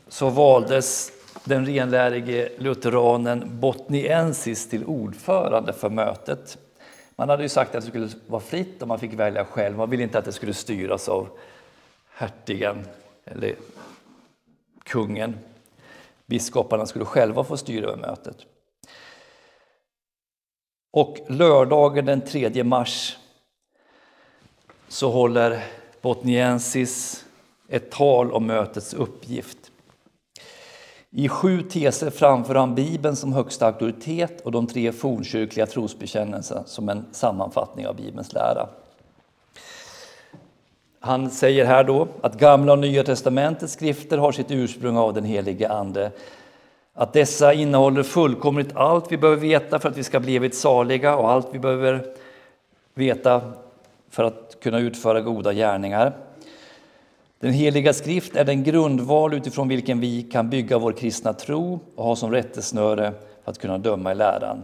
[0.08, 1.12] så valdes
[1.44, 6.58] den renlärige lutheranen Botniensis till ordförande för mötet.
[7.16, 9.76] Man hade ju sagt att det skulle vara fritt och man fick välja själv.
[9.76, 11.28] Man ville inte att det skulle styras av
[12.14, 12.84] hertigen
[13.30, 13.54] eller
[14.84, 15.38] kungen.
[16.26, 18.36] Biskoparna skulle själva få styra över mötet.
[20.92, 23.16] Och lördagen den 3 mars
[24.88, 25.64] så håller
[26.00, 27.24] Botniensis
[27.68, 29.70] ett tal om mötets uppgift.
[31.10, 36.88] I sju teser framför han Bibeln som högsta auktoritet och de tre fornkyrkliga trosbekännelserna som
[36.88, 38.68] en sammanfattning av Bibelns lära.
[41.00, 45.24] Han säger här då att Gamla och Nya testamentets skrifter har sitt ursprung av den
[45.24, 46.10] helige Ande.
[46.94, 51.16] Att dessa innehåller fullkomligt allt vi behöver veta för att vi ska bli evigt saliga
[51.16, 52.04] och allt vi behöver
[52.94, 53.40] veta
[54.10, 56.12] för att kunna utföra goda gärningar.
[57.40, 62.04] Den heliga skrift är den grundval utifrån vilken vi kan bygga vår kristna tro och
[62.04, 63.12] ha som rättesnöre
[63.44, 64.62] för att kunna döma i läran.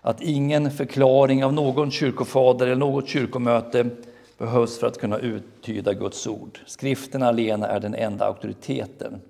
[0.00, 3.90] Att ingen förklaring av någon kyrkofader eller något kyrkomöte
[4.38, 6.60] behövs för att kunna uttyda Guds ord.
[6.66, 9.20] Skriften alena är den enda auktoriteten.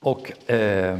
[0.00, 0.98] Och eh,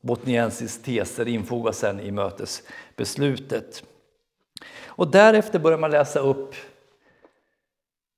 [0.00, 3.84] Botniensis teser infogas sen i mötesbeslutet.
[4.86, 6.54] Och därefter börjar man läsa upp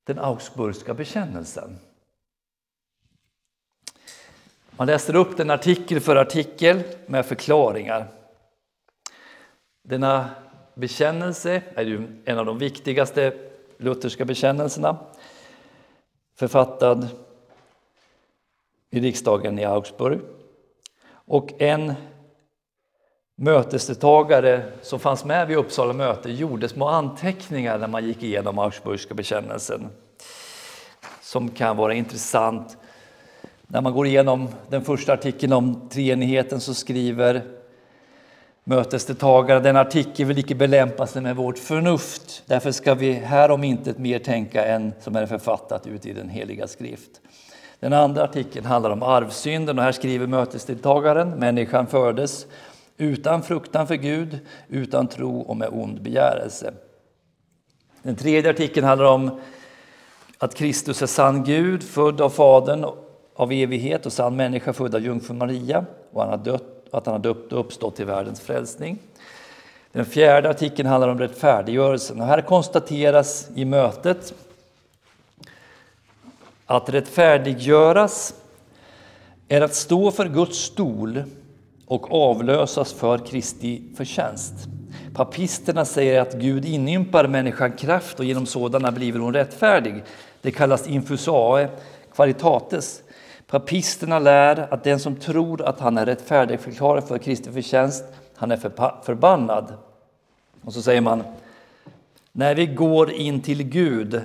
[0.04, 1.78] den Augsburgska bekännelsen.
[4.70, 8.08] Man läser upp den artikel för artikel med förklaringar.
[9.82, 10.30] Denna
[10.80, 13.32] bekännelse är ju en av de viktigaste
[13.78, 14.96] lutherska bekännelserna.
[16.36, 17.08] Författad
[18.90, 20.20] i riksdagen i Augsburg.
[21.12, 21.92] Och en
[23.36, 29.14] mötesdeltagare som fanns med vid Uppsala möte gjorde små anteckningar när man gick igenom Augsburgska
[29.14, 29.88] bekännelsen.
[31.20, 32.76] Som kan vara intressant.
[33.66, 37.59] När man går igenom den första artikeln om treenigheten så skriver
[38.64, 42.42] mötesdeltagare den artikel vill icke belämpa sig med vårt förnuft.
[42.46, 46.28] Därför ska vi här om inte mer tänka än som är författat ut i den
[46.28, 47.10] heliga skrift.
[47.80, 52.46] Den andra artikeln handlar om arvsynden och här skriver mötesdeltagaren människan fördes
[52.96, 54.38] utan fruktan för Gud,
[54.68, 56.72] utan tro och med ond begärelse.
[58.02, 59.40] Den tredje artikeln handlar om
[60.38, 62.84] att Kristus är sann Gud, född av Fadern
[63.34, 67.12] av evighet och sann människa, född av jungfru Maria och han har dött, att han
[67.12, 68.98] har och uppstått till världens frälsning.
[69.92, 74.34] Den fjärde artikeln handlar om rättfärdiggörelsen och här konstateras i mötet
[76.66, 78.34] att rättfärdiggöras
[79.48, 81.22] är att stå för Guds stol
[81.86, 84.54] och avlösas för Kristi förtjänst.
[85.14, 90.02] Papisterna säger att Gud inympar människan kraft och genom sådana blir hon rättfärdig.
[90.42, 91.68] Det kallas infusae
[92.14, 93.02] qualitates.
[93.50, 98.04] Papisterna lär att den som tror att han är rättfärdigförklarad för Kristi förtjänst,
[98.36, 98.56] han är
[99.04, 99.72] förbannad.
[100.62, 101.22] Och så säger man,
[102.32, 104.20] när vi går in till Gud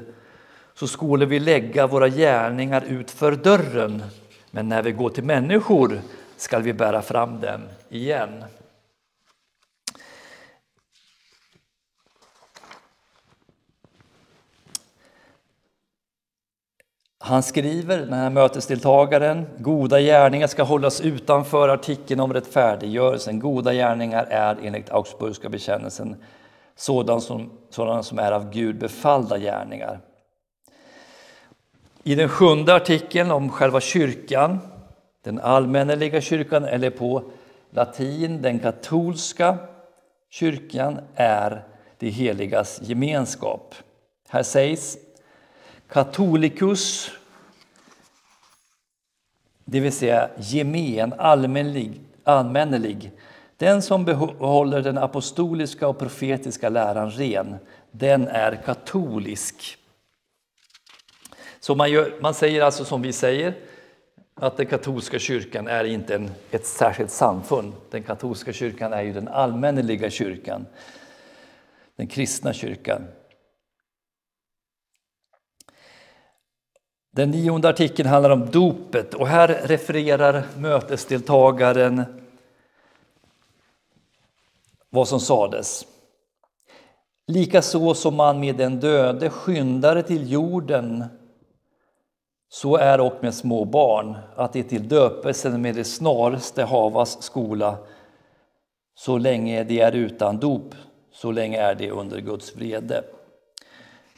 [0.74, 4.04] så skulle vi lägga våra gärningar ut för dörren,
[4.52, 6.02] men när vi går till människor
[6.38, 8.44] skall vi bära fram dem igen.
[17.26, 23.40] Han skriver, den här mötesdeltagaren, goda gärningar ska hållas utanför artikeln om rättfärdiggörelsen.
[23.40, 26.16] Goda gärningar är enligt Augsburgska bekännelsen
[26.76, 30.00] sådana som, sådana som är av Gud befallda gärningar.
[32.04, 34.60] I den sjunde artikeln om själva kyrkan,
[35.24, 37.24] den allmänneliga kyrkan eller på
[37.70, 39.58] latin den katolska
[40.30, 41.64] kyrkan är
[41.98, 43.76] det heligas gemenskap.
[44.30, 44.98] Här sägs
[45.96, 47.12] Katolicus,
[49.66, 53.12] det vill säga gemen, allmänlig, allmännelig.
[53.58, 57.56] Den som behåller den apostoliska och profetiska läran ren,
[57.92, 59.78] den är katolisk.
[61.60, 63.54] Så man, gör, man säger alltså som vi säger,
[64.34, 67.74] att den katolska kyrkan är inte en, ett särskilt samfund.
[67.92, 70.66] Den katolska kyrkan är ju den allmänneliga kyrkan,
[71.96, 73.02] den kristna kyrkan.
[77.16, 82.04] Den nionde artikeln handlar om dopet och här refererar mötesdeltagaren
[84.90, 85.86] vad som sades.
[87.28, 91.04] Likaså som man med den döde skyndare till jorden
[92.50, 97.78] så är och med små barn, att det till döpelsen med det snaraste havas skola.
[98.96, 100.76] Så länge de är utan dop,
[101.12, 103.04] så länge är de under Guds vrede.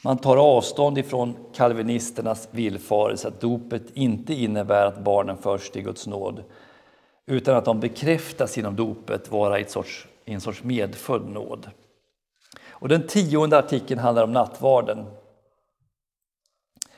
[0.03, 6.07] Man tar avstånd ifrån kalvinisternas villfarelse att dopet inte innebär att barnen förs till Guds
[6.07, 6.43] nåd,
[7.25, 11.69] utan att de bekräftas genom dopet vara i, sorts, i en sorts medfödd nåd.
[12.79, 15.05] Och den tionde artikeln handlar om nattvarden.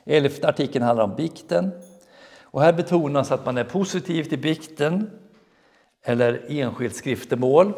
[0.04, 1.70] Elfte artikeln handlar om bikten.
[2.42, 5.10] Och här betonas att man är positiv till bikten
[6.02, 7.72] eller enskilt skriftemål.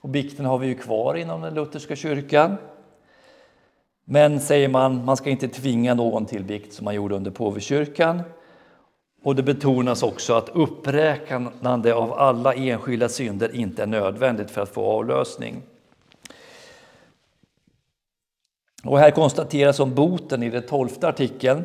[0.00, 2.56] Och bikten har vi ju kvar inom den lutherska kyrkan.
[4.08, 8.22] Men säger man, man ska inte tvinga någon till bikt som man gjorde under påvekyrkan.
[9.22, 14.68] Och det betonas också att uppräknande av alla enskilda synder inte är nödvändigt för att
[14.68, 15.62] få avlösning.
[18.84, 21.64] Och här konstateras om boten i den tolfte artikeln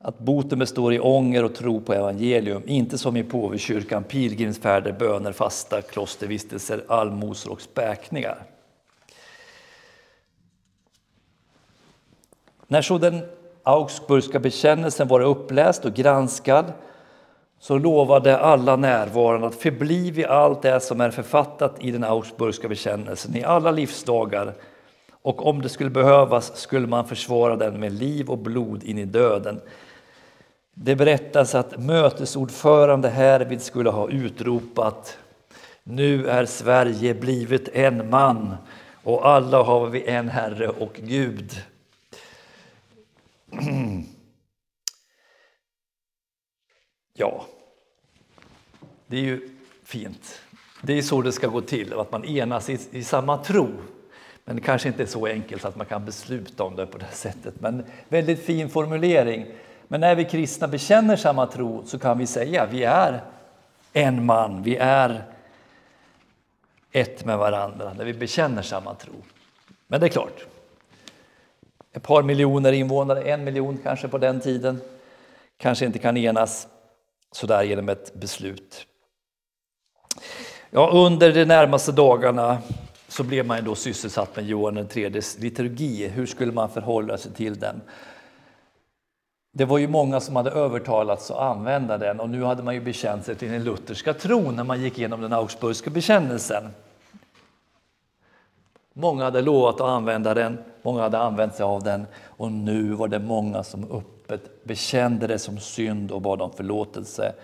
[0.00, 5.32] Att boten består i ånger och tro på evangelium, inte som i påvekyrkan pilgrimsfärder, böner,
[5.32, 8.57] fasta, klostervistelser, allmosor och späkningar.
[12.70, 13.22] När så den
[13.62, 16.72] Augsburgska bekännelsen var uppläst och granskad
[17.60, 22.68] så lovade alla närvarande att förbli vid allt det som är författat i den Augsburgska
[22.68, 24.54] bekännelsen i alla livsdagar
[25.22, 29.04] och om det skulle behövas skulle man försvara den med liv och blod in i
[29.04, 29.60] döden.
[30.74, 35.18] Det berättas att mötesordförande härvid skulle ha utropat
[35.82, 38.56] Nu är Sverige blivit en man
[39.04, 41.62] och alla har vi en Herre och Gud.
[47.20, 47.44] Ja,
[49.06, 49.48] det är ju
[49.84, 50.40] fint.
[50.82, 53.68] Det är så det ska gå till, att man enas i, i samma tro.
[54.44, 57.12] Men det kanske inte är så enkelt att man kan besluta om det på det
[57.12, 57.60] sättet.
[57.60, 59.46] Men väldigt fin formulering.
[59.88, 63.24] Men när vi kristna bekänner samma tro så kan vi säga vi är
[63.92, 65.24] en man, vi är
[66.92, 69.14] ett med varandra när vi bekänner samma tro.
[69.86, 70.46] Men det är klart,
[71.92, 74.80] ett par miljoner invånare, en miljon kanske på den tiden,
[75.56, 76.68] kanske inte kan enas
[77.32, 78.86] sådär genom ett beslut.
[80.70, 82.58] Ja, under de närmaste dagarna
[83.08, 86.08] så blev man då sysselsatt med Johan IIIs liturgi.
[86.08, 87.80] Hur skulle man förhålla sig till den?
[89.52, 92.80] Det var ju många som hade övertalats att använda den och nu hade man ju
[92.80, 96.70] bekänt sig till den lutherska tron när man gick igenom den augsburgska bekännelsen.
[98.92, 103.08] Många hade lovat att använda den, många hade använt sig av den och nu var
[103.08, 103.84] det många som
[104.28, 107.34] öppet bekände det som synd och bad om förlåtelse.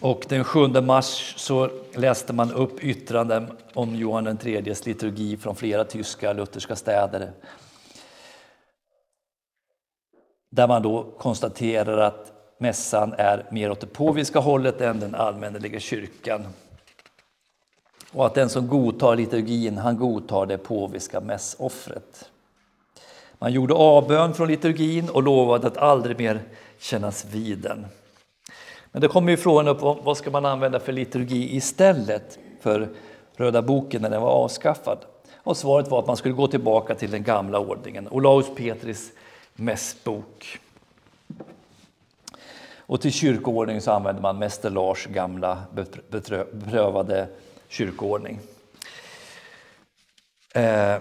[0.00, 5.84] Och den 7 mars så läste man upp yttranden om Johan IIIs liturgi från flera
[5.84, 7.32] tyska lutherska städer.
[10.50, 15.80] Där man då konstaterar att mässan är mer åt det påviska hållet än den allmänneliga
[15.80, 16.46] kyrkan.
[18.12, 22.30] Och att den som godtar liturgin, han godtar det påviska mässoffret.
[23.38, 26.40] Man gjorde avbön från liturgin och lovade att aldrig mer
[26.78, 27.86] kännas vid den.
[28.92, 32.88] Men det kommer ju frågan upp, vad ska man använda för liturgi istället för
[33.36, 34.98] Röda boken när den var avskaffad?
[35.36, 39.12] Och svaret var att man skulle gå tillbaka till den gamla ordningen, Olaus Petris
[39.54, 40.58] mässbok.
[42.78, 45.62] Och till kyrkoordning så använde man Mäster Lars gamla
[46.10, 47.28] beprövade
[47.68, 48.38] kyrkoordning.
[50.54, 50.96] Eh.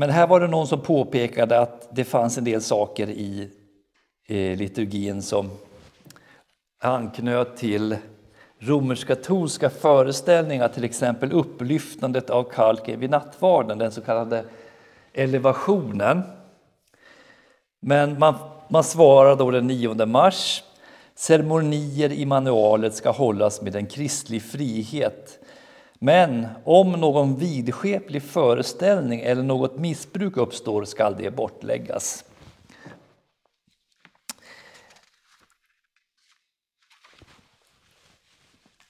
[0.00, 3.50] Men här var det någon som påpekade att det fanns en del saker i
[4.28, 5.50] eh, liturgin som
[6.80, 7.96] anknöt till
[8.58, 14.44] romersk-katolska föreställningar, till exempel upplyftandet av kalken vid nattvarden, den så kallade
[15.12, 16.22] elevationen.
[17.80, 18.34] Men man,
[18.68, 20.64] man svarar då den 9 mars
[21.14, 25.37] Ceremonier i manualet ska hållas med en kristlig frihet.
[25.98, 32.24] Men om någon vidskeplig föreställning eller något missbruk uppstår skall det bortläggas.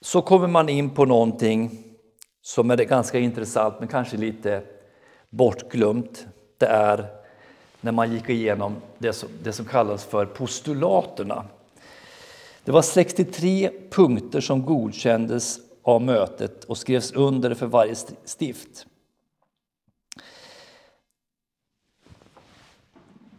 [0.01, 1.83] Så kommer man in på någonting
[2.41, 4.61] som är ganska intressant men kanske lite
[5.29, 6.27] bortglömt.
[6.57, 7.07] Det är
[7.81, 11.45] när man gick igenom det som, det som kallas för postulaterna.
[12.63, 18.85] Det var 63 punkter som godkändes av mötet och skrevs under för varje stift.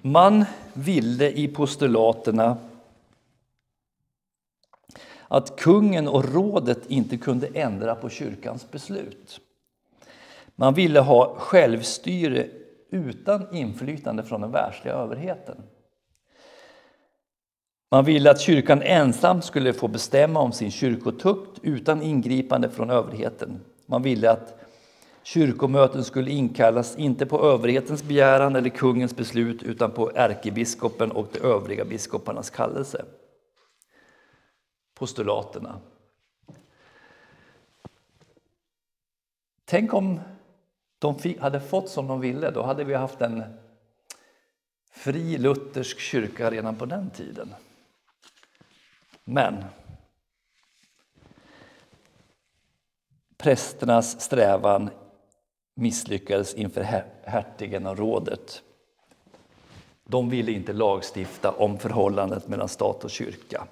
[0.03, 2.57] Man ville i postulaterna
[5.29, 9.41] att kungen och rådet inte kunde ändra på kyrkans beslut.
[10.57, 12.49] Man ville ha självstyre
[12.91, 15.57] utan inflytande från den världsliga överheten.
[17.93, 23.61] Man ville att kyrkan ensam skulle få bestämma om sin kyrkotukt utan ingripande från överheten.
[23.87, 24.61] Man ville att
[25.23, 31.39] kyrkomöten skulle inkallas inte på överhetens begäran eller kungens beslut utan på ärkebiskopen och de
[31.39, 33.05] övriga biskoparnas kallelse.
[34.95, 35.81] Postulaterna.
[39.65, 40.21] Tänk om
[40.99, 43.43] de hade fått som de ville, då hade vi haft en
[44.91, 47.55] fri luthersk kyrka redan på den tiden.
[49.31, 49.65] Men
[53.37, 54.91] prästernas strävan
[55.75, 56.83] misslyckades inför
[57.25, 58.63] hertigen och rådet.
[60.05, 63.67] De ville inte lagstifta om förhållandet mellan stat och kyrka.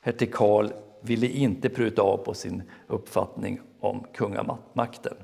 [0.00, 5.16] Hertig Karl ville inte pruta av på sin uppfattning om kungamakten.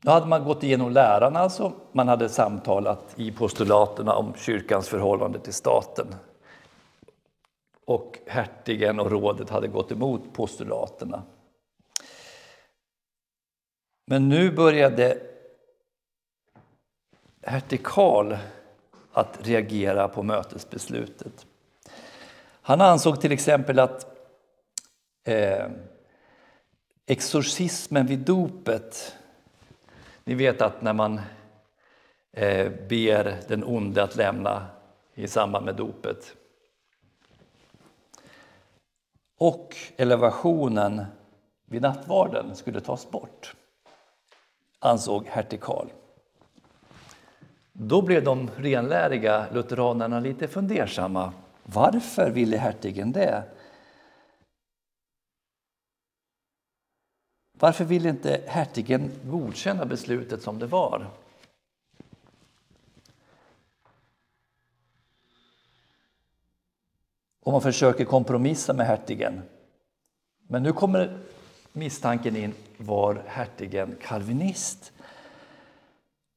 [0.00, 1.72] Då hade man gått igenom läran alltså.
[1.92, 6.14] Man hade samtalat i postulaterna om kyrkans förhållande till staten.
[7.84, 11.22] Och hertigen och rådet hade gått emot postulaterna.
[14.06, 15.18] Men nu började
[17.42, 18.36] hertig Karl
[19.12, 21.46] att reagera på mötesbeslutet.
[22.62, 24.06] Han ansåg till exempel att
[25.24, 25.66] eh,
[27.06, 29.14] exorcismen vid dopet
[30.28, 31.20] ni vet att när man
[32.32, 34.66] eh, ber den onde att lämna
[35.14, 36.34] i samband med dopet
[39.38, 41.04] och elevationen
[41.64, 43.54] vid nattvarden skulle tas bort,
[44.78, 45.86] ansåg hertig Karl.
[47.72, 51.32] Då blev de renläriga lutheranerna lite fundersamma.
[51.62, 53.42] Varför ville hertigen det?
[57.60, 61.10] Varför ville inte hertigen godkänna beslutet som det var?
[67.40, 69.42] Och man försöker kompromissa med hertigen.
[70.48, 71.18] Men nu kommer
[71.72, 74.92] misstanken in, var hertigen kalvinist?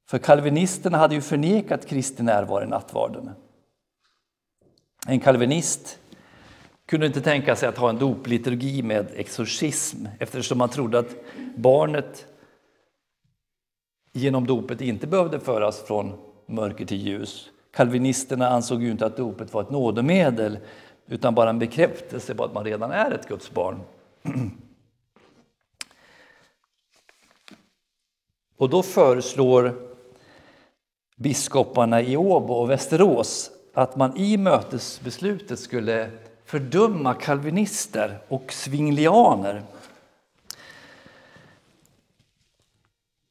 [0.10, 3.32] För kalvinisterna hade ju förnekat Kristi närvaro i nattvarden.
[5.08, 6.00] En kalvinist
[6.92, 11.16] kunde inte tänka sig att ha en dopliturgi med exorcism eftersom man trodde att
[11.56, 12.26] barnet
[14.14, 16.14] genom dopet inte behövde föras från
[16.46, 17.50] mörker till ljus.
[17.74, 20.58] Kalvinisterna ansåg ju inte att dopet var ett nådemedel
[21.08, 23.82] utan bara en bekräftelse på att man redan är ett Guds barn.
[28.58, 29.74] Och då föreslår
[31.16, 36.12] biskoparna i Åbo och Västerås att man i mötesbeslutet skulle
[36.52, 39.64] fördöma kalvinister och svinglianer.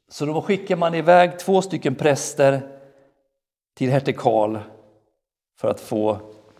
[0.09, 2.79] Så då skickar man iväg två stycken präster
[3.75, 4.59] till hertig Karl
[5.57, 6.18] för att få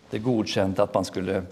[0.09, 1.43] det godkänt att man skulle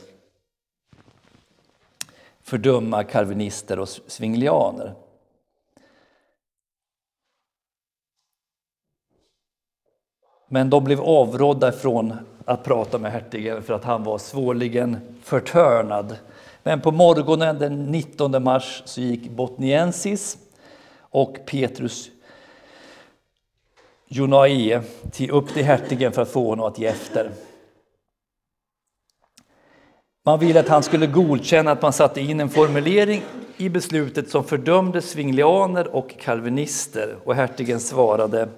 [2.42, 4.96] fördöma kalvinister och svinglianer.
[10.48, 12.14] Men de blev avrådda från
[12.50, 16.16] att prata med hertigen för att han var svårligen förtörnad.
[16.64, 20.38] Men på morgonen den 19 mars så gick Botniensis
[21.00, 22.10] och Petrus
[24.08, 24.82] Jonae
[25.30, 27.32] upp till hertigen för att få honom att ge efter.
[30.26, 33.24] Man ville att han skulle godkänna att man satte in en formulering
[33.58, 38.50] i beslutet som fördömde svinglianer och kalvinister och hertigen svarade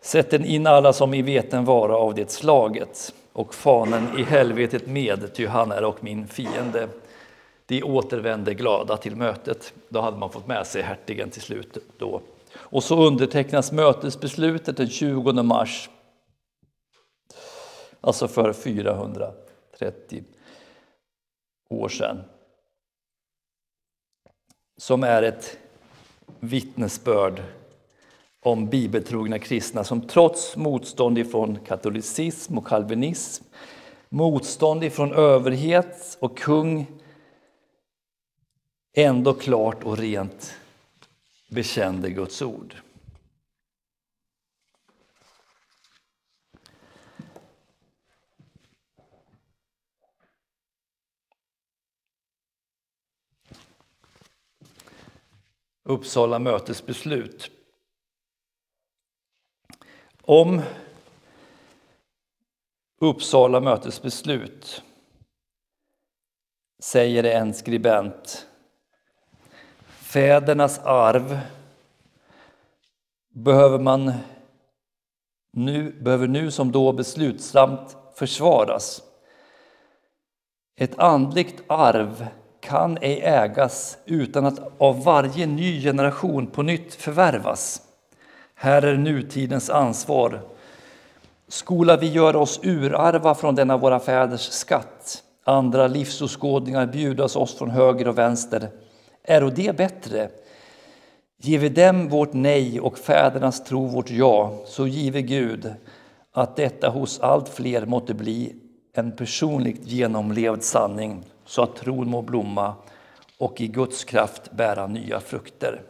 [0.00, 4.86] Sätt den in alla som i veten vara av det slaget och fanen i helvetet
[4.86, 6.88] med, ty han är och min fiende.
[7.66, 9.72] De återvände glada till mötet.
[9.88, 11.78] Då hade man fått med sig hertigen till slut.
[11.98, 12.20] Då.
[12.54, 15.90] Och så undertecknas mötesbeslutet den 20 mars,
[18.00, 20.24] alltså för 430
[21.70, 22.24] år sedan.
[24.76, 25.58] Som är ett
[26.40, 27.42] vittnesbörd
[28.40, 33.44] om bibeltrogna kristna som trots motstånd ifrån katolicism och kalvinism,
[34.08, 36.86] motstånd ifrån överhet och kung
[38.96, 40.54] ändå klart och rent
[41.50, 42.74] bekände Guds ord.
[55.84, 57.57] Uppsala mötesbeslut
[60.28, 60.62] om
[63.00, 64.82] Uppsala mötes beslut
[66.82, 68.46] säger en skribent
[69.88, 71.38] Fädernas arv
[73.28, 74.12] behöver man
[75.52, 79.02] nu, behöver nu som då beslutsamt försvaras.
[80.76, 82.26] Ett andligt arv
[82.60, 87.87] kan ej ägas utan att av varje ny generation på nytt förvärvas.
[88.60, 90.40] Här är nutidens ansvar.
[91.48, 97.70] Skola vi göra oss urarva från denna våra fäders skatt, andra livsåskådningar bjudas oss från
[97.70, 98.68] höger och vänster,
[99.22, 100.28] är och det bättre?
[101.40, 105.74] Ger vi dem vårt nej och fädernas tro vårt ja, så give Gud
[106.32, 108.56] att detta hos allt fler måtte bli
[108.94, 112.74] en personligt genomlevd sanning, så att tron må blomma
[113.38, 115.82] och i Guds kraft bära nya frukter.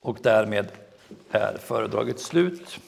[0.00, 0.68] Och därmed
[1.30, 2.78] är föredraget slut.